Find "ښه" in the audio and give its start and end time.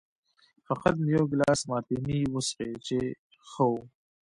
3.49-3.65